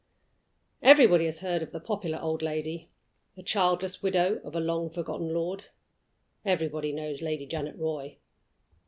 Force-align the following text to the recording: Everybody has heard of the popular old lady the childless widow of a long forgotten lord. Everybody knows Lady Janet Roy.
Everybody 0.81 1.25
has 1.25 1.41
heard 1.41 1.61
of 1.61 1.71
the 1.71 1.79
popular 1.79 2.19
old 2.19 2.41
lady 2.41 2.89
the 3.35 3.43
childless 3.43 4.01
widow 4.01 4.41
of 4.43 4.55
a 4.55 4.59
long 4.59 4.89
forgotten 4.89 5.31
lord. 5.31 5.65
Everybody 6.43 6.91
knows 6.91 7.21
Lady 7.21 7.45
Janet 7.45 7.77
Roy. 7.77 8.17